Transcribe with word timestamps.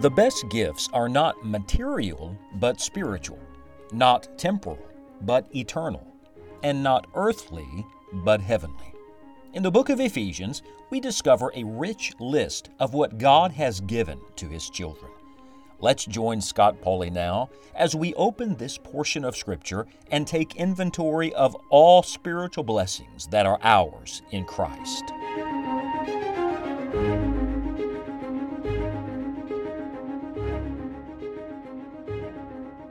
The 0.00 0.08
best 0.08 0.48
gifts 0.48 0.88
are 0.94 1.10
not 1.10 1.44
material, 1.44 2.34
but 2.54 2.80
spiritual, 2.80 3.38
not 3.92 4.28
temporal, 4.38 4.78
but 5.20 5.54
eternal, 5.54 6.06
and 6.62 6.82
not 6.82 7.06
earthly, 7.14 7.84
but 8.10 8.40
heavenly. 8.40 8.94
In 9.52 9.62
the 9.62 9.70
book 9.70 9.90
of 9.90 10.00
Ephesians, 10.00 10.62
we 10.88 11.00
discover 11.00 11.52
a 11.54 11.64
rich 11.64 12.14
list 12.18 12.70
of 12.78 12.94
what 12.94 13.18
God 13.18 13.52
has 13.52 13.82
given 13.82 14.18
to 14.36 14.48
His 14.48 14.70
children. 14.70 15.12
Let's 15.80 16.06
join 16.06 16.40
Scott 16.40 16.80
Pauley 16.80 17.12
now 17.12 17.50
as 17.74 17.94
we 17.94 18.14
open 18.14 18.56
this 18.56 18.78
portion 18.78 19.22
of 19.22 19.36
Scripture 19.36 19.86
and 20.10 20.26
take 20.26 20.56
inventory 20.56 21.34
of 21.34 21.54
all 21.68 22.02
spiritual 22.02 22.64
blessings 22.64 23.26
that 23.26 23.44
are 23.44 23.58
ours 23.62 24.22
in 24.30 24.46
Christ. 24.46 25.12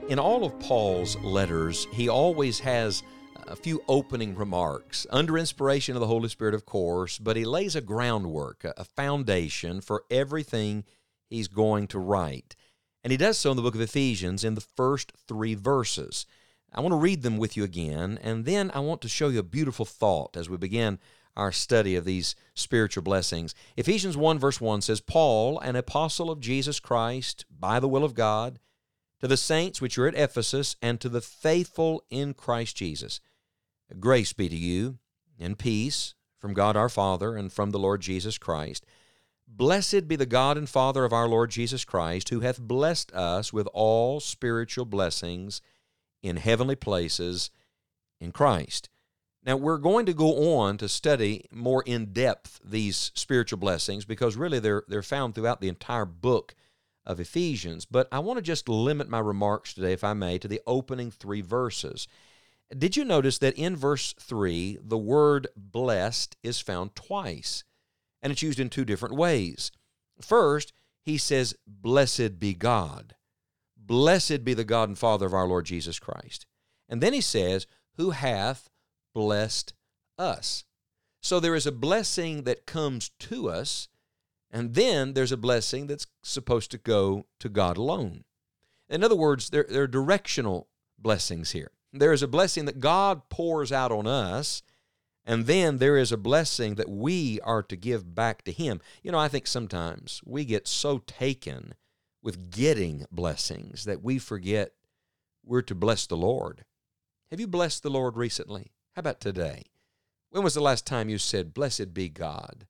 In 0.09 0.17
all 0.17 0.43
of 0.43 0.59
Paul's 0.59 1.15
letters, 1.17 1.85
he 1.91 2.09
always 2.09 2.57
has 2.61 3.03
a 3.45 3.55
few 3.55 3.83
opening 3.87 4.33
remarks, 4.33 5.05
under 5.11 5.37
inspiration 5.37 5.95
of 5.95 5.99
the 5.99 6.07
Holy 6.07 6.29
Spirit, 6.29 6.55
of 6.55 6.65
course, 6.65 7.19
but 7.19 7.37
he 7.37 7.45
lays 7.45 7.75
a 7.75 7.81
groundwork, 7.81 8.65
a 8.75 8.83
foundation 8.83 9.81
for 9.81 10.05
everything 10.09 10.83
he's 11.29 11.47
going 11.47 11.85
to 11.89 11.99
write. 11.99 12.55
And 13.03 13.11
he 13.11 13.17
does 13.17 13.37
so 13.37 13.51
in 13.51 13.55
the 13.55 13.61
book 13.61 13.75
of 13.75 13.81
Ephesians 13.81 14.43
in 14.43 14.55
the 14.55 14.61
first 14.61 15.11
three 15.27 15.53
verses. 15.53 16.25
I 16.73 16.81
want 16.81 16.93
to 16.93 16.97
read 16.97 17.21
them 17.21 17.37
with 17.37 17.55
you 17.55 17.63
again, 17.63 18.17
and 18.23 18.45
then 18.45 18.71
I 18.73 18.79
want 18.79 19.01
to 19.01 19.09
show 19.09 19.27
you 19.27 19.37
a 19.37 19.43
beautiful 19.43 19.85
thought 19.85 20.35
as 20.35 20.49
we 20.49 20.57
begin 20.57 20.97
our 21.37 21.51
study 21.51 21.95
of 21.95 22.05
these 22.05 22.35
spiritual 22.55 23.03
blessings. 23.03 23.53
Ephesians 23.77 24.17
1, 24.17 24.39
verse 24.39 24.59
1 24.59 24.81
says, 24.81 25.01
Paul, 25.01 25.59
an 25.59 25.75
apostle 25.75 26.31
of 26.31 26.39
Jesus 26.39 26.79
Christ, 26.79 27.45
by 27.59 27.79
the 27.79 27.87
will 27.87 28.03
of 28.03 28.15
God, 28.15 28.57
to 29.19 29.27
the 29.27 29.37
saints 29.37 29.81
which 29.81 29.97
are 29.97 30.07
at 30.07 30.15
Ephesus, 30.15 30.75
and 30.81 30.99
to 31.01 31.09
the 31.09 31.21
faithful 31.21 32.03
in 32.09 32.33
Christ 32.33 32.77
Jesus. 32.77 33.19
Grace 33.99 34.33
be 34.33 34.47
to 34.49 34.55
you, 34.55 34.99
and 35.39 35.57
peace 35.57 36.13
from 36.37 36.53
God 36.53 36.77
our 36.77 36.89
Father 36.89 37.35
and 37.35 37.51
from 37.51 37.71
the 37.71 37.79
Lord 37.79 38.01
Jesus 38.01 38.37
Christ. 38.37 38.85
Blessed 39.47 40.07
be 40.07 40.15
the 40.15 40.25
God 40.25 40.57
and 40.57 40.69
Father 40.69 41.03
of 41.03 41.13
our 41.13 41.27
Lord 41.27 41.49
Jesus 41.49 41.83
Christ, 41.83 42.29
who 42.29 42.41
hath 42.41 42.61
blessed 42.61 43.11
us 43.13 43.51
with 43.51 43.67
all 43.73 44.19
spiritual 44.19 44.85
blessings 44.85 45.61
in 46.21 46.37
heavenly 46.37 46.75
places 46.75 47.49
in 48.19 48.31
Christ. 48.31 48.89
Now, 49.43 49.55
we're 49.55 49.77
going 49.77 50.05
to 50.05 50.13
go 50.13 50.57
on 50.59 50.77
to 50.77 50.89
study 50.89 51.45
more 51.51 51.81
in 51.85 52.13
depth 52.13 52.59
these 52.63 53.11
spiritual 53.15 53.57
blessings 53.57 54.05
because 54.05 54.35
really 54.35 54.59
they're, 54.59 54.83
they're 54.87 55.01
found 55.01 55.33
throughout 55.33 55.61
the 55.61 55.69
entire 55.69 56.05
book 56.05 56.55
of 57.05 57.19
Ephesians, 57.19 57.85
but 57.85 58.07
I 58.11 58.19
want 58.19 58.37
to 58.37 58.43
just 58.43 58.69
limit 58.69 59.09
my 59.09 59.19
remarks 59.19 59.73
today, 59.73 59.93
if 59.93 60.03
I 60.03 60.13
may, 60.13 60.37
to 60.37 60.47
the 60.47 60.61
opening 60.67 61.11
three 61.11 61.41
verses. 61.41 62.07
Did 62.77 62.95
you 62.95 63.03
notice 63.03 63.39
that 63.39 63.57
in 63.57 63.75
verse 63.75 64.13
3, 64.19 64.79
the 64.81 64.97
word 64.97 65.47
blessed 65.55 66.37
is 66.43 66.59
found 66.59 66.95
twice, 66.95 67.63
and 68.21 68.31
it's 68.31 68.43
used 68.43 68.59
in 68.59 68.69
two 68.69 68.85
different 68.85 69.15
ways? 69.15 69.71
First, 70.21 70.71
he 71.03 71.17
says, 71.17 71.55
Blessed 71.65 72.39
be 72.39 72.53
God. 72.53 73.15
Blessed 73.75 74.43
be 74.43 74.53
the 74.53 74.63
God 74.63 74.89
and 74.89 74.97
Father 74.97 75.25
of 75.25 75.33
our 75.33 75.47
Lord 75.47 75.65
Jesus 75.65 75.97
Christ. 75.97 76.45
And 76.87 77.01
then 77.01 77.13
he 77.13 77.21
says, 77.21 77.65
Who 77.95 78.11
hath 78.11 78.69
blessed 79.13 79.73
us. 80.17 80.63
So 81.21 81.39
there 81.39 81.55
is 81.55 81.67
a 81.67 81.71
blessing 81.71 82.43
that 82.43 82.65
comes 82.65 83.09
to 83.19 83.49
us 83.49 83.88
and 84.51 84.73
then 84.73 85.13
there's 85.13 85.31
a 85.31 85.37
blessing 85.37 85.87
that's 85.87 86.07
supposed 86.23 86.71
to 86.71 86.77
go 86.77 87.25
to 87.39 87.49
God 87.49 87.77
alone. 87.77 88.23
In 88.89 89.03
other 89.03 89.15
words, 89.15 89.49
there, 89.49 89.65
there 89.69 89.83
are 89.83 89.87
directional 89.87 90.67
blessings 90.97 91.51
here. 91.51 91.71
There 91.93 92.13
is 92.13 92.23
a 92.23 92.27
blessing 92.27 92.65
that 92.65 92.79
God 92.79 93.29
pours 93.29 93.71
out 93.71 93.91
on 93.91 94.07
us, 94.07 94.61
and 95.25 95.45
then 95.45 95.77
there 95.77 95.97
is 95.97 96.11
a 96.11 96.17
blessing 96.17 96.75
that 96.75 96.89
we 96.89 97.39
are 97.41 97.63
to 97.63 97.75
give 97.75 98.15
back 98.15 98.43
to 98.43 98.51
Him. 98.51 98.81
You 99.03 99.11
know, 99.11 99.19
I 99.19 99.27
think 99.27 99.47
sometimes 99.47 100.21
we 100.25 100.45
get 100.45 100.67
so 100.67 100.99
taken 100.99 101.75
with 102.21 102.51
getting 102.51 103.05
blessings 103.11 103.85
that 103.85 104.03
we 104.03 104.19
forget 104.19 104.73
we're 105.43 105.61
to 105.63 105.75
bless 105.75 106.05
the 106.05 106.17
Lord. 106.17 106.65
Have 107.31 107.39
you 107.39 107.47
blessed 107.47 107.83
the 107.83 107.89
Lord 107.89 108.17
recently? 108.17 108.71
How 108.95 109.01
about 109.01 109.19
today? 109.19 109.63
When 110.29 110.43
was 110.43 110.53
the 110.53 110.61
last 110.61 110.85
time 110.85 111.09
you 111.09 111.17
said, 111.17 111.53
Blessed 111.53 111.93
be 111.93 112.09
God? 112.09 112.67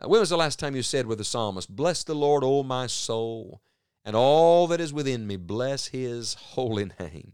When 0.00 0.20
was 0.20 0.30
the 0.30 0.36
last 0.36 0.58
time 0.58 0.74
you 0.74 0.82
said 0.82 1.06
with 1.06 1.18
the 1.18 1.24
psalmist, 1.24 1.74
Bless 1.74 2.04
the 2.04 2.14
Lord, 2.14 2.42
O 2.44 2.62
my 2.62 2.86
soul, 2.86 3.60
and 4.04 4.16
all 4.16 4.66
that 4.66 4.80
is 4.80 4.92
within 4.92 5.26
me, 5.26 5.36
bless 5.36 5.88
his 5.88 6.34
holy 6.34 6.90
name? 7.00 7.32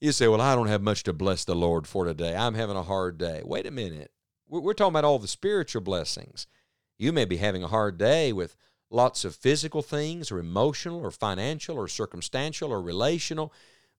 You 0.00 0.12
say, 0.12 0.28
Well, 0.28 0.40
I 0.40 0.54
don't 0.54 0.68
have 0.68 0.82
much 0.82 1.02
to 1.04 1.12
bless 1.12 1.44
the 1.44 1.54
Lord 1.54 1.86
for 1.86 2.04
today. 2.04 2.34
I'm 2.34 2.54
having 2.54 2.76
a 2.76 2.82
hard 2.82 3.18
day. 3.18 3.42
Wait 3.44 3.66
a 3.66 3.70
minute. 3.70 4.12
We're 4.48 4.74
talking 4.74 4.92
about 4.92 5.04
all 5.04 5.18
the 5.18 5.28
spiritual 5.28 5.82
blessings. 5.82 6.46
You 6.98 7.12
may 7.12 7.24
be 7.24 7.36
having 7.36 7.62
a 7.62 7.68
hard 7.68 7.98
day 7.98 8.32
with 8.32 8.56
lots 8.90 9.24
of 9.24 9.36
physical 9.36 9.82
things, 9.82 10.32
or 10.32 10.38
emotional, 10.38 11.00
or 11.00 11.10
financial, 11.10 11.76
or 11.76 11.86
circumstantial, 11.86 12.72
or 12.72 12.82
relational. 12.82 13.52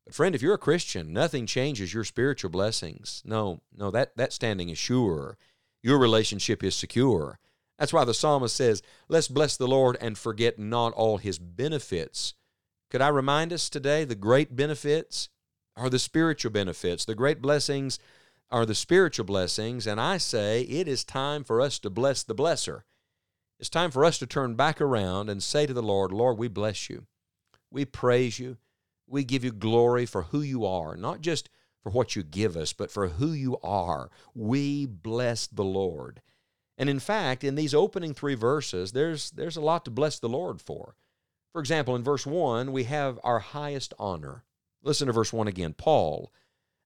But 0.06 0.14
friend, 0.14 0.36
if 0.36 0.42
you're 0.42 0.54
a 0.56 0.60
Christian, 0.60 1.14
nothing 1.14 1.46
changes 1.46 1.94
your 1.94 2.04
spiritual 2.04 2.50
blessings. 2.50 3.22
No, 3.26 3.62
no, 3.76 3.92
that, 3.92 4.18
that 4.18 4.34
standing 4.34 4.70
is 4.70 4.78
sure. 4.78 5.38
Your 5.82 5.98
relationship 5.98 6.64
is 6.64 6.76
secure. 6.76 7.40
That's 7.82 7.94
why 7.94 8.06
the 8.06 8.14
psalmist 8.14 8.56
says, 8.56 8.84
Let's 9.10 9.28
bless 9.28 9.58
the 9.58 9.68
Lord 9.68 9.98
and 10.00 10.16
forget 10.16 10.60
not 10.60 10.94
all 10.94 11.18
his 11.18 11.40
benefits. 11.40 12.36
Could 12.92 13.02
I 13.02 13.08
remind 13.08 13.52
us 13.52 13.72
today 13.72 14.06
the 14.06 14.14
great 14.14 14.56
benefits 14.56 15.30
are 15.76 15.90
the 15.90 15.98
spiritual 15.98 16.52
benefits. 16.52 17.06
The 17.06 17.16
great 17.16 17.42
blessings 17.42 17.98
are 18.52 18.68
the 18.68 18.76
spiritual 18.76 19.26
blessings. 19.26 19.88
And 19.88 20.00
I 20.00 20.18
say 20.20 20.62
it 20.62 20.88
is 20.88 21.04
time 21.04 21.44
for 21.44 21.60
us 21.60 21.80
to 21.80 21.90
bless 21.90 22.22
the 22.22 22.36
blesser. 22.36 22.84
It's 23.60 23.68
time 23.68 23.90
for 23.90 24.06
us 24.06 24.20
to 24.20 24.28
turn 24.28 24.54
back 24.54 24.80
around 24.80 25.28
and 25.28 25.42
say 25.42 25.66
to 25.66 25.74
the 25.74 25.82
Lord, 25.82 26.12
Lord, 26.12 26.38
we 26.38 26.50
bless 26.50 26.88
you. 26.88 27.08
We 27.72 27.86
praise 27.86 28.38
you. 28.38 28.58
We 29.08 29.24
give 29.24 29.44
you 29.44 29.52
glory 29.52 30.06
for 30.06 30.22
who 30.22 30.42
you 30.42 30.68
are, 30.68 30.96
not 30.96 31.22
just 31.22 31.50
for 31.82 31.90
what 31.90 32.16
you 32.16 32.22
give 32.22 32.56
us, 32.56 32.74
but 32.74 32.92
for 32.92 33.08
who 33.08 33.32
you 33.32 33.58
are. 33.64 34.12
We 34.36 34.86
bless 34.86 35.48
the 35.48 35.64
Lord. 35.64 36.22
And 36.78 36.90
in 36.90 37.00
fact, 37.00 37.44
in 37.44 37.56
these 37.56 37.74
opening 37.74 38.14
three 38.14 38.36
verses, 38.36 38.92
there's, 38.92 39.32
there's 39.32 39.58
a 39.58 39.62
lot 39.62 39.86
to 39.86 39.92
bless 39.92 40.20
the 40.20 40.30
Lord 40.30 40.62
for. 40.62 40.96
For 41.52 41.60
example, 41.60 41.96
in 41.96 42.04
verse 42.04 42.26
1, 42.26 42.72
we 42.72 42.86
have 42.86 43.20
our 43.24 43.40
highest 43.40 43.94
honor. 44.00 44.44
Listen 44.82 45.08
to 45.08 45.14
verse 45.14 45.34
1 45.34 45.48
again. 45.48 45.74
Paul, 45.74 46.32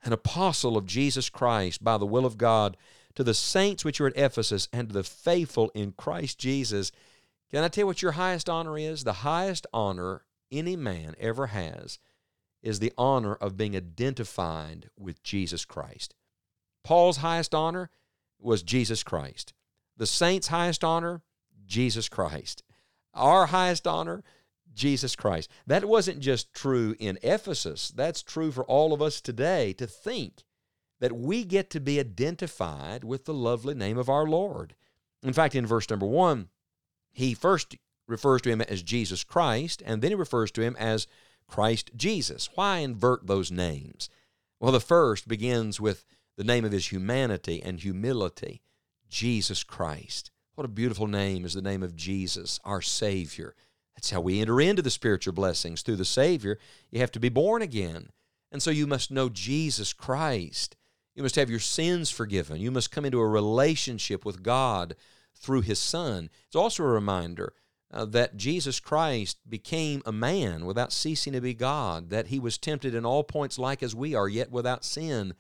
an 0.04 0.14
apostle 0.14 0.76
of 0.76 0.86
Jesus 0.86 1.30
Christ 1.30 1.84
by 1.84 1.98
the 1.98 2.06
will 2.06 2.26
of 2.26 2.38
God, 2.38 2.78
to 3.16 3.24
the 3.24 3.34
saints 3.34 3.86
which 3.86 4.02
are 4.02 4.08
at 4.08 4.18
Ephesus 4.18 4.68
and 4.74 4.90
to 4.90 4.94
the 4.94 5.04
faithful 5.04 5.72
in 5.74 5.94
Christ 5.94 6.38
Jesus. 6.40 6.92
Can 7.52 7.64
I 7.64 7.70
tell 7.70 7.84
you 7.84 7.88
what 7.88 8.02
your 8.02 8.14
highest 8.14 8.50
honor 8.50 8.78
is? 8.78 9.04
The 9.04 9.14
highest 9.14 9.66
honor 9.72 10.26
any 10.52 10.76
man 10.76 11.16
ever 11.20 11.48
has 11.48 12.00
is 12.62 12.80
the 12.80 12.94
honor 12.98 13.36
of 13.36 13.58
being 13.58 13.76
identified 13.76 14.90
with 14.98 15.24
Jesus 15.24 15.66
Christ. 15.66 16.16
Paul's 16.84 17.18
highest 17.18 17.56
honor 17.56 17.90
was 18.40 18.64
Jesus 18.64 19.04
Christ. 19.04 19.54
The 19.98 20.08
saints' 20.08 20.48
highest 20.48 20.84
honor, 20.84 21.22
Jesus 21.66 22.10
Christ. 22.10 22.64
Our 23.14 23.48
highest 23.48 23.88
honor, 23.88 24.24
Jesus 24.74 25.16
Christ. 25.16 25.50
That 25.66 25.86
wasn't 25.86 26.20
just 26.20 26.54
true 26.54 26.96
in 27.00 27.18
Ephesus, 27.24 27.90
that's 27.90 28.22
true 28.22 28.52
for 28.52 28.66
all 28.66 28.94
of 28.94 29.02
us 29.02 29.22
today 29.22 29.74
to 29.74 29.88
think 29.88 30.44
that 31.00 31.14
we 31.14 31.44
get 31.44 31.70
to 31.72 31.80
be 31.80 32.00
identified 32.00 33.04
with 33.04 33.26
the 33.26 33.34
lovely 33.34 33.74
name 33.74 33.98
of 33.98 34.10
our 34.10 34.26
Lord. 34.26 34.76
In 35.24 35.34
fact, 35.34 35.56
in 35.56 35.66
verse 35.66 35.90
number 35.90 36.06
one, 36.06 36.50
he 37.12 37.34
first 37.34 37.76
refers 38.08 38.42
to 38.44 38.50
him 38.50 38.62
as 38.62 38.84
Jesus 38.84 39.24
Christ, 39.24 39.82
and 39.86 40.02
then 40.02 40.12
he 40.12 40.16
refers 40.16 40.52
to 40.52 40.62
him 40.62 40.76
as 40.78 41.08
Christ 41.48 41.92
Jesus. 41.96 42.50
Why 42.56 42.80
invert 42.80 43.28
those 43.28 43.52
names? 43.52 44.10
Well, 44.60 44.72
the 44.72 44.80
first 44.80 45.28
begins 45.28 45.80
with 45.80 46.06
the 46.38 46.44
name 46.44 46.66
of 46.66 46.72
his 46.72 46.92
humanity 46.92 47.62
and 47.64 47.80
humility. 47.80 48.62
Jesus 49.10 49.64
Christ. 49.64 50.32
What 50.56 50.66
a 50.66 50.70
beautiful 50.70 51.08
name 51.08 51.46
is 51.46 51.54
the 51.54 51.62
name 51.62 51.84
of 51.84 51.96
Jesus, 51.96 52.60
our 52.64 52.82
Savior. 52.82 53.56
That's 53.96 54.12
how 54.12 54.22
we 54.22 54.42
enter 54.42 54.60
into 54.62 54.82
the 54.82 54.90
spiritual 54.90 55.34
blessings. 55.34 55.82
Through 55.82 55.98
the 55.98 56.06
Savior, 56.06 56.60
you 56.92 57.00
have 57.00 57.12
to 57.12 57.20
be 57.20 57.30
born 57.30 57.62
again. 57.62 58.10
And 58.52 58.62
so 58.62 58.72
you 58.72 58.88
must 58.88 59.12
know 59.12 59.30
Jesus 59.30 59.94
Christ. 59.94 60.76
You 61.16 61.24
must 61.24 61.36
have 61.36 61.50
your 61.50 61.60
sins 61.60 62.10
forgiven. 62.10 62.60
You 62.60 62.72
must 62.72 62.92
come 62.92 63.06
into 63.06 63.20
a 63.20 63.28
relationship 63.28 64.26
with 64.26 64.44
God 64.44 64.96
through 65.34 65.62
His 65.62 65.80
Son. 65.80 66.30
It's 66.48 66.56
also 66.56 66.84
a 66.84 66.88
reminder 66.88 67.54
uh, 67.92 68.06
that 68.06 68.36
Jesus 68.36 68.80
Christ 68.80 69.38
became 69.50 70.02
a 70.06 70.12
man 70.12 70.66
without 70.66 70.92
ceasing 70.92 71.34
to 71.34 71.42
be 71.42 71.54
God, 71.54 72.10
that 72.10 72.28
He 72.28 72.40
was 72.40 72.58
tempted 72.58 72.94
in 72.94 73.06
all 73.06 73.24
points 73.24 73.58
like 73.58 73.82
as 73.82 73.96
we 73.96 74.14
are, 74.14 74.28
yet 74.28 74.52
without 74.52 74.84
sin. 74.84 75.34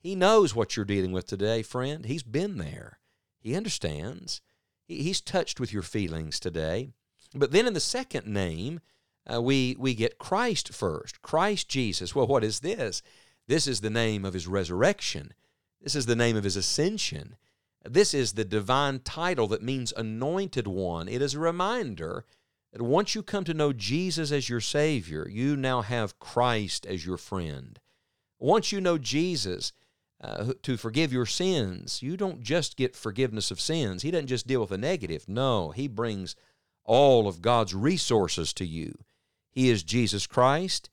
He 0.00 0.16
knows 0.16 0.54
what 0.54 0.76
you're 0.76 0.84
dealing 0.84 1.12
with 1.12 1.26
today, 1.26 1.62
friend. 1.62 2.04
He's 2.04 2.24
been 2.24 2.58
there. 2.58 2.98
He 3.42 3.56
understands. 3.56 4.40
He's 4.86 5.20
touched 5.20 5.58
with 5.58 5.72
your 5.72 5.82
feelings 5.82 6.38
today. 6.38 6.90
But 7.34 7.50
then 7.50 7.66
in 7.66 7.74
the 7.74 7.80
second 7.80 8.26
name, 8.26 8.80
uh, 9.32 9.40
we, 9.40 9.76
we 9.78 9.94
get 9.94 10.18
Christ 10.18 10.72
first. 10.72 11.22
Christ 11.22 11.68
Jesus. 11.68 12.14
Well, 12.14 12.26
what 12.26 12.44
is 12.44 12.60
this? 12.60 13.02
This 13.48 13.66
is 13.66 13.80
the 13.80 13.90
name 13.90 14.24
of 14.24 14.34
his 14.34 14.46
resurrection. 14.46 15.32
This 15.80 15.94
is 15.94 16.06
the 16.06 16.16
name 16.16 16.36
of 16.36 16.44
his 16.44 16.56
ascension. 16.56 17.36
This 17.84 18.14
is 18.14 18.32
the 18.32 18.44
divine 18.44 19.00
title 19.00 19.48
that 19.48 19.62
means 19.62 19.92
anointed 19.96 20.66
one. 20.66 21.08
It 21.08 21.20
is 21.20 21.34
a 21.34 21.40
reminder 21.40 22.24
that 22.72 22.82
once 22.82 23.14
you 23.14 23.22
come 23.22 23.44
to 23.44 23.54
know 23.54 23.72
Jesus 23.72 24.30
as 24.30 24.48
your 24.48 24.60
Savior, 24.60 25.28
you 25.28 25.56
now 25.56 25.82
have 25.82 26.20
Christ 26.20 26.86
as 26.86 27.04
your 27.04 27.16
friend. 27.16 27.80
Once 28.38 28.72
you 28.72 28.80
know 28.80 28.98
Jesus 28.98 29.72
uh, 30.22 30.52
to 30.62 30.76
forgive 30.76 31.12
your 31.12 31.26
sins, 31.26 32.02
you 32.02 32.16
don't 32.16 32.40
just 32.42 32.76
get 32.76 32.94
forgiveness 32.94 33.50
of 33.50 33.60
sins. 33.60 34.02
He 34.02 34.10
doesn't 34.10 34.28
just 34.28 34.46
deal 34.46 34.60
with 34.60 34.70
the 34.70 34.78
negative. 34.78 35.28
No, 35.28 35.70
He 35.70 35.88
brings 35.88 36.36
all 36.84 37.26
of 37.26 37.42
God's 37.42 37.74
resources 37.74 38.52
to 38.54 38.64
you. 38.64 38.94
He 39.50 39.68
is 39.68 39.82
Jesus 39.82 40.26
Christ. 40.26 40.90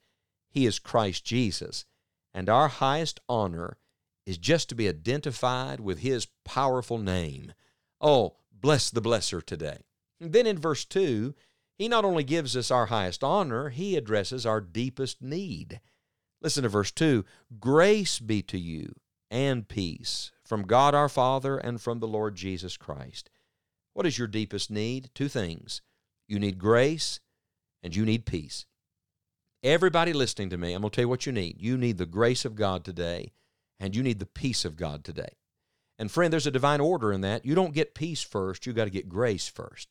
He 0.49 0.65
is 0.65 0.79
Christ 0.79 1.23
Jesus. 1.25 1.85
And 2.33 2.49
our 2.49 2.67
highest 2.67 3.19
honor 3.29 3.77
is 4.25 4.37
just 4.37 4.69
to 4.69 4.75
be 4.75 4.87
identified 4.87 5.79
with 5.79 5.99
his 5.99 6.27
powerful 6.45 6.97
name. 6.97 7.53
Oh, 7.99 8.35
bless 8.51 8.89
the 8.89 9.01
blesser 9.01 9.43
today. 9.43 9.79
And 10.19 10.33
then 10.33 10.45
in 10.45 10.59
verse 10.59 10.85
2, 10.85 11.33
he 11.75 11.87
not 11.87 12.05
only 12.05 12.23
gives 12.23 12.55
us 12.55 12.69
our 12.69 12.87
highest 12.87 13.23
honor, 13.23 13.69
he 13.69 13.95
addresses 13.95 14.45
our 14.45 14.61
deepest 14.61 15.21
need. 15.21 15.79
Listen 16.41 16.63
to 16.63 16.69
verse 16.69 16.91
2 16.91 17.25
Grace 17.59 18.19
be 18.19 18.41
to 18.43 18.59
you 18.59 18.93
and 19.31 19.67
peace 19.67 20.31
from 20.43 20.63
God 20.63 20.95
our 20.95 21.09
Father 21.09 21.57
and 21.57 21.79
from 21.79 21.99
the 21.99 22.07
Lord 22.07 22.35
Jesus 22.35 22.77
Christ. 22.77 23.29
What 23.93 24.05
is 24.05 24.17
your 24.17 24.27
deepest 24.27 24.71
need? 24.71 25.09
Two 25.13 25.27
things. 25.27 25.81
You 26.27 26.39
need 26.39 26.59
grace 26.59 27.19
and 27.83 27.95
you 27.95 28.05
need 28.05 28.25
peace. 28.25 28.65
Everybody 29.63 30.13
listening 30.13 30.49
to 30.51 30.57
me, 30.57 30.73
I'm 30.73 30.81
going 30.81 30.91
to 30.91 30.95
tell 30.95 31.03
you 31.03 31.09
what 31.09 31.25
you 31.25 31.31
need. 31.31 31.61
You 31.61 31.77
need 31.77 31.97
the 31.97 32.05
grace 32.05 32.45
of 32.45 32.55
God 32.55 32.85
today, 32.85 33.33
and 33.77 33.93
you 33.93 34.01
need 34.01 34.19
the 34.19 34.25
peace 34.25 34.63
of 34.63 34.77
God 34.77 35.03
today. 35.03 35.35
And 35.97 36.09
friend, 36.09 36.31
there's 36.31 36.47
a 36.47 36.51
divine 36.51 36.79
order 36.79 37.11
in 37.11 37.21
that. 37.21 37.45
You 37.45 37.55
don't 37.55 37.73
get 37.73 37.93
peace 37.93 38.21
first, 38.21 38.65
you 38.65 38.71
got 38.71 38.85
to 38.85 38.89
get 38.89 39.09
grace 39.09 39.49
first. 39.49 39.89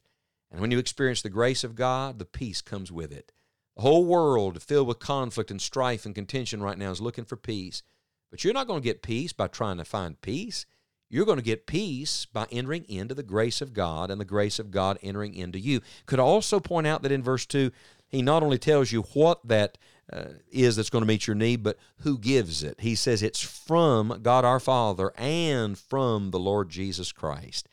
And 0.51 0.61
when 0.61 0.71
you 0.71 0.79
experience 0.79 1.21
the 1.21 1.29
grace 1.29 1.65
of 1.65 1.75
God, 1.75 2.19
the 2.19 2.25
peace 2.25 2.63
comes 2.63 2.91
with 2.91 3.13
it. 3.13 3.31
The 3.77 3.83
whole 3.83 4.07
world 4.07 4.63
filled 4.63 4.89
with 4.89 4.99
conflict 4.99 5.51
and 5.51 5.61
strife 5.61 6.07
and 6.07 6.15
contention 6.15 6.63
right 6.63 6.79
now 6.79 6.91
is 6.91 7.03
looking 7.03 7.27
for 7.27 7.37
peace. 7.37 7.83
But 8.31 8.45
you're 8.45 8.55
not 8.55 8.67
going 8.67 8.81
to 8.81 8.85
get 8.85 9.03
peace 9.03 9.33
by 9.33 9.49
trying 9.49 9.79
to 9.79 9.85
find 9.85 10.21
peace. 10.21 10.67
You're 11.11 11.25
going 11.25 11.39
to 11.39 11.45
get 11.45 11.67
peace 11.67 12.27
by 12.27 12.47
entering 12.51 12.85
into 12.89 13.15
the 13.15 13.23
grace 13.23 13.63
of 13.63 13.73
God 13.73 14.11
and 14.11 14.21
the 14.21 14.27
grace 14.27 14.59
of 14.59 14.71
God 14.71 14.99
entering 15.03 15.35
into 15.35 15.59
you. 15.59 15.81
Could 16.07 16.21
also 16.21 16.61
point 16.61 16.87
out 16.87 17.03
that 17.03 17.13
in 17.13 17.23
verse 17.23 17.47
2, 17.47 17.71
he 18.09 18.23
not 18.23 18.43
only 18.43 18.59
tells 18.59 18.93
you 18.93 19.03
what 19.15 19.47
that 19.47 19.79
uh, 20.13 20.25
is 20.51 20.77
that's 20.77 20.91
going 20.91 21.03
to 21.03 21.09
meet 21.09 21.27
your 21.27 21.37
need, 21.37 21.63
but 21.63 21.79
who 21.99 22.19
gives 22.19 22.63
it. 22.63 22.81
He 22.81 22.95
says 22.95 23.23
it's 23.23 23.43
from 23.43 24.21
God 24.23 24.45
our 24.45 24.61
Father 24.61 25.13
and 25.17 25.79
from 25.79 26.31
the 26.31 26.39
Lord 26.39 26.69
Jesus 26.69 27.13
Christ. 27.13 27.69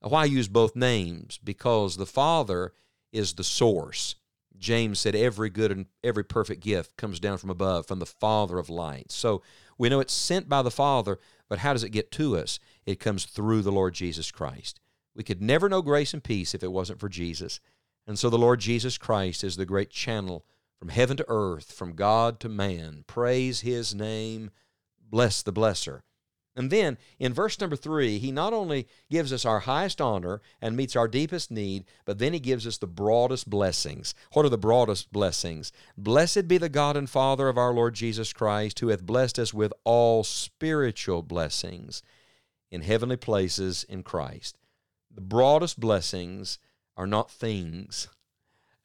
Why 0.00 0.26
use 0.26 0.48
both 0.48 0.76
names? 0.76 1.38
Because 1.42 1.96
the 1.96 2.06
Father 2.06 2.72
is 3.12 3.34
the 3.34 3.44
source. 3.44 4.16
James 4.58 5.00
said 5.00 5.14
every 5.14 5.50
good 5.50 5.72
and 5.72 5.86
every 6.02 6.24
perfect 6.24 6.62
gift 6.62 6.96
comes 6.96 7.20
down 7.20 7.38
from 7.38 7.50
above, 7.50 7.86
from 7.86 7.98
the 7.98 8.06
Father 8.06 8.58
of 8.58 8.70
lights. 8.70 9.14
So 9.14 9.42
we 9.78 9.88
know 9.88 10.00
it's 10.00 10.14
sent 10.14 10.48
by 10.48 10.62
the 10.62 10.70
Father, 10.70 11.18
but 11.48 11.58
how 11.58 11.72
does 11.72 11.84
it 11.84 11.90
get 11.90 12.12
to 12.12 12.36
us? 12.36 12.58
It 12.86 13.00
comes 13.00 13.24
through 13.24 13.62
the 13.62 13.72
Lord 13.72 13.94
Jesus 13.94 14.30
Christ. 14.30 14.80
We 15.14 15.24
could 15.24 15.42
never 15.42 15.68
know 15.68 15.82
grace 15.82 16.12
and 16.12 16.22
peace 16.22 16.54
if 16.54 16.62
it 16.62 16.72
wasn't 16.72 17.00
for 17.00 17.08
Jesus. 17.08 17.60
And 18.06 18.18
so 18.18 18.30
the 18.30 18.38
Lord 18.38 18.60
Jesus 18.60 18.98
Christ 18.98 19.44
is 19.44 19.56
the 19.56 19.66
great 19.66 19.90
channel 19.90 20.44
from 20.78 20.88
heaven 20.88 21.16
to 21.16 21.24
earth, 21.28 21.72
from 21.72 21.94
God 21.94 22.40
to 22.40 22.48
man. 22.48 23.04
Praise 23.06 23.60
his 23.60 23.94
name. 23.94 24.50
Bless 25.00 25.42
the 25.42 25.52
blesser. 25.52 26.00
And 26.56 26.70
then 26.70 26.98
in 27.18 27.34
verse 27.34 27.60
number 27.60 27.74
three, 27.74 28.18
he 28.18 28.30
not 28.30 28.52
only 28.52 28.86
gives 29.10 29.32
us 29.32 29.44
our 29.44 29.60
highest 29.60 30.00
honor 30.00 30.40
and 30.60 30.76
meets 30.76 30.94
our 30.94 31.08
deepest 31.08 31.50
need, 31.50 31.84
but 32.04 32.18
then 32.18 32.32
he 32.32 32.38
gives 32.38 32.66
us 32.66 32.78
the 32.78 32.86
broadest 32.86 33.50
blessings. 33.50 34.14
What 34.32 34.46
are 34.46 34.50
the 34.50 34.56
broadest 34.56 35.12
blessings? 35.12 35.72
Blessed 35.96 36.46
be 36.46 36.58
the 36.58 36.68
God 36.68 36.96
and 36.96 37.10
Father 37.10 37.48
of 37.48 37.58
our 37.58 37.72
Lord 37.72 37.94
Jesus 37.94 38.32
Christ, 38.32 38.78
who 38.78 38.88
hath 38.88 39.04
blessed 39.04 39.38
us 39.40 39.52
with 39.52 39.72
all 39.82 40.22
spiritual 40.22 41.22
blessings 41.22 42.02
in 42.70 42.82
heavenly 42.82 43.16
places 43.16 43.84
in 43.88 44.04
Christ. 44.04 44.56
The 45.12 45.20
broadest 45.20 45.80
blessings 45.80 46.58
are 46.96 47.06
not 47.06 47.30
things. 47.30 48.08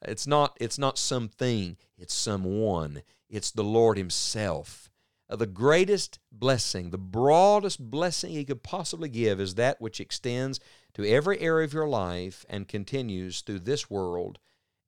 It's 0.02 0.26
not, 0.26 0.56
it's 0.60 0.78
not 0.78 0.98
something, 0.98 1.76
it's 1.96 2.14
someone. 2.14 3.02
It's 3.28 3.52
the 3.52 3.62
Lord 3.62 3.96
Himself. 3.96 4.89
Uh, 5.30 5.36
the 5.36 5.46
greatest 5.46 6.18
blessing, 6.32 6.90
the 6.90 6.98
broadest 6.98 7.90
blessing 7.90 8.32
He 8.32 8.44
could 8.44 8.62
possibly 8.62 9.08
give 9.08 9.40
is 9.40 9.54
that 9.54 9.80
which 9.80 10.00
extends 10.00 10.58
to 10.94 11.08
every 11.08 11.38
area 11.40 11.64
of 11.64 11.72
your 11.72 11.88
life 11.88 12.44
and 12.48 12.66
continues 12.66 13.40
through 13.40 13.60
this 13.60 13.88
world 13.88 14.40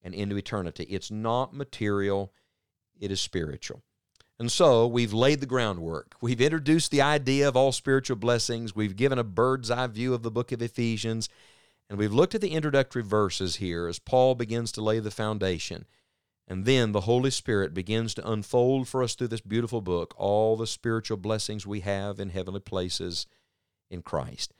and 0.02 0.12
into 0.14 0.36
eternity. 0.36 0.84
It's 0.84 1.10
not 1.10 1.54
material, 1.54 2.32
it 2.98 3.12
is 3.12 3.20
spiritual. 3.20 3.82
And 4.38 4.50
so 4.50 4.88
we've 4.88 5.12
laid 5.12 5.38
the 5.38 5.46
groundwork. 5.46 6.16
We've 6.20 6.40
introduced 6.40 6.90
the 6.90 7.02
idea 7.02 7.46
of 7.46 7.56
all 7.56 7.70
spiritual 7.70 8.16
blessings. 8.16 8.74
We've 8.74 8.96
given 8.96 9.20
a 9.20 9.24
bird's 9.24 9.70
eye 9.70 9.86
view 9.86 10.14
of 10.14 10.24
the 10.24 10.32
book 10.32 10.50
of 10.50 10.60
Ephesians. 10.60 11.28
And 11.88 11.96
we've 11.96 12.12
looked 12.12 12.34
at 12.34 12.40
the 12.40 12.50
introductory 12.50 13.04
verses 13.04 13.56
here 13.56 13.86
as 13.86 14.00
Paul 14.00 14.34
begins 14.34 14.72
to 14.72 14.82
lay 14.82 14.98
the 14.98 15.12
foundation. 15.12 15.84
And 16.48 16.64
then 16.64 16.92
the 16.92 17.02
Holy 17.02 17.30
Spirit 17.30 17.72
begins 17.72 18.14
to 18.14 18.30
unfold 18.30 18.88
for 18.88 19.02
us 19.02 19.14
through 19.14 19.28
this 19.28 19.40
beautiful 19.40 19.80
book 19.80 20.14
all 20.16 20.56
the 20.56 20.66
spiritual 20.66 21.16
blessings 21.16 21.66
we 21.66 21.80
have 21.80 22.18
in 22.18 22.30
heavenly 22.30 22.60
places 22.60 23.26
in 23.90 24.02
Christ. 24.02 24.52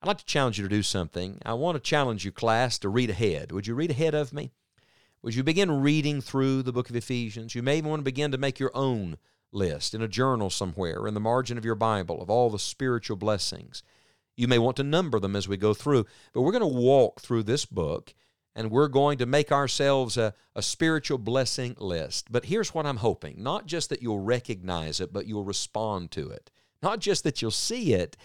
I'd 0.00 0.08
like 0.08 0.18
to 0.18 0.24
challenge 0.24 0.58
you 0.58 0.64
to 0.64 0.74
do 0.74 0.82
something. 0.82 1.40
I 1.44 1.54
want 1.54 1.76
to 1.76 1.80
challenge 1.80 2.24
you, 2.24 2.32
class, 2.32 2.78
to 2.80 2.88
read 2.88 3.10
ahead. 3.10 3.52
Would 3.52 3.66
you 3.66 3.74
read 3.74 3.90
ahead 3.90 4.14
of 4.14 4.32
me? 4.32 4.52
Would 5.22 5.34
you 5.34 5.42
begin 5.42 5.80
reading 5.80 6.20
through 6.20 6.62
the 6.62 6.72
book 6.72 6.90
of 6.90 6.96
Ephesians? 6.96 7.54
You 7.54 7.62
may 7.62 7.78
even 7.78 7.90
want 7.90 8.00
to 8.00 8.04
begin 8.04 8.30
to 8.30 8.38
make 8.38 8.60
your 8.60 8.70
own 8.74 9.18
list 9.52 9.94
in 9.94 10.02
a 10.02 10.08
journal 10.08 10.50
somewhere, 10.50 11.06
in 11.06 11.14
the 11.14 11.20
margin 11.20 11.58
of 11.58 11.64
your 11.64 11.74
Bible, 11.74 12.20
of 12.22 12.30
all 12.30 12.50
the 12.50 12.58
spiritual 12.58 13.16
blessings. 13.16 13.82
You 14.36 14.48
may 14.48 14.58
want 14.58 14.76
to 14.76 14.84
number 14.84 15.18
them 15.18 15.34
as 15.34 15.48
we 15.48 15.56
go 15.56 15.74
through, 15.74 16.04
but 16.32 16.42
we're 16.42 16.52
going 16.52 16.60
to 16.60 16.66
walk 16.66 17.20
through 17.20 17.44
this 17.44 17.64
book 17.64 18.14
and 18.56 18.70
we're 18.70 18.88
going 18.88 19.18
to 19.18 19.26
make 19.26 19.52
ourselves 19.52 20.16
a, 20.16 20.32
a 20.54 20.62
spiritual 20.62 21.18
blessing 21.18 21.76
list. 21.78 22.32
But 22.32 22.46
here's 22.46 22.74
what 22.74 22.86
I'm 22.86 22.96
hoping 22.96 23.36
not 23.42 23.66
just 23.66 23.90
that 23.90 24.02
you'll 24.02 24.20
recognize 24.20 24.98
it, 24.98 25.12
but 25.12 25.26
you'll 25.26 25.44
respond 25.44 26.10
to 26.12 26.30
it. 26.30 26.50
Not 26.82 26.98
just 26.98 27.22
that 27.24 27.42
you'll 27.42 27.50
see 27.50 27.92
it, 27.92 28.16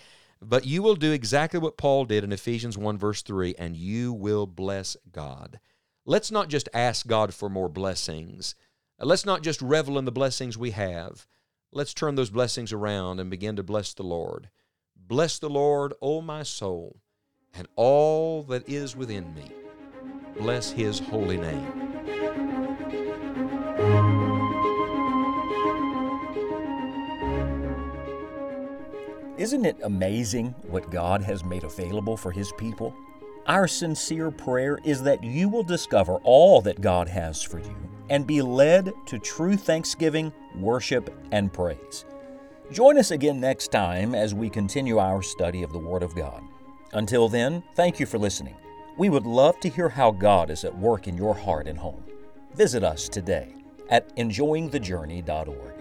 but 0.42 0.66
you 0.66 0.82
will 0.82 0.96
do 0.96 1.12
exactly 1.12 1.60
what 1.60 1.78
Paul 1.78 2.06
did 2.06 2.24
in 2.24 2.32
Ephesians 2.32 2.78
1, 2.78 2.98
verse 2.98 3.22
3, 3.22 3.56
and 3.60 3.76
you 3.76 4.14
will 4.14 4.48
bless 4.48 4.96
God. 5.12 5.60
Let's 6.06 6.32
not 6.32 6.48
just 6.48 6.70
ask 6.74 7.06
God 7.06 7.34
for 7.34 7.50
more 7.50 7.70
blessings. 7.70 8.56
Let's 9.00 9.26
not 9.26 9.44
just 9.44 9.62
revel 9.62 10.00
in 10.00 10.06
the 10.06 10.12
blessings 10.12 10.58
we 10.58 10.72
have. 10.72 11.28
Let's 11.74 11.94
turn 11.94 12.16
those 12.16 12.30
blessings 12.30 12.72
around 12.72 13.20
and 13.20 13.30
begin 13.30 13.58
to 13.58 13.64
bless 13.64 13.94
the 13.94 14.04
Lord. 14.04 14.50
Bless 14.96 15.40
the 15.40 15.50
Lord, 15.50 15.94
O 16.02 16.22
my 16.22 16.44
soul, 16.44 17.02
and 17.54 17.68
all 17.76 18.44
that 18.44 18.68
is 18.68 18.96
within 18.96 19.34
me. 19.34 19.61
Bless 20.38 20.72
his 20.72 21.00
holy 21.00 21.38
name. 21.38 21.82
Isn't 29.42 29.66
it 29.66 29.78
amazing 29.82 30.54
what 30.68 30.92
God 30.92 31.24
has 31.24 31.44
made 31.44 31.64
available 31.64 32.16
for 32.16 32.32
His 32.32 32.52
people? 32.60 32.96
Our 33.48 33.68
sincere 33.68 34.30
prayer 34.30 34.78
is 34.84 35.02
that 35.02 35.24
you 35.24 35.50
will 35.50 35.64
discover 35.64 36.18
all 36.24 36.62
that 36.62 36.80
God 36.80 37.08
has 37.08 37.42
for 37.42 37.58
you 37.58 37.76
and 38.12 38.28
be 38.28 38.44
led 38.44 38.94
to 39.08 39.18
true 39.18 39.58
thanksgiving, 39.58 40.32
worship, 40.56 41.12
and 41.32 41.52
praise. 41.52 42.06
Join 42.72 43.00
us 43.00 43.10
again 43.10 43.40
next 43.40 43.72
time 43.72 44.14
as 44.14 44.36
we 44.36 44.48
continue 44.48 45.00
our 45.00 45.24
study 45.24 45.64
of 45.64 45.74
the 45.74 45.80
Word 45.80 46.04
of 46.04 46.16
God. 46.16 46.44
Until 46.94 47.28
then, 47.28 47.64
thank 47.74 48.00
you 48.00 48.06
for 48.06 48.20
listening. 48.20 48.56
We 48.98 49.10
would 49.10 49.26
love 49.26 49.60
to 49.62 49.70
hear 49.70 49.90
how 49.90 50.12
God 50.12 50.50
is 50.50 50.64
at 50.64 50.78
work 50.78 51.08
in 51.08 51.18
your 51.18 51.34
heart 51.34 51.68
and 51.68 51.80
home. 51.80 52.04
Visit 52.54 52.84
us 52.84 53.08
today 53.08 53.54
at 53.90 54.16
enjoyingthejourney.org. 54.18 55.81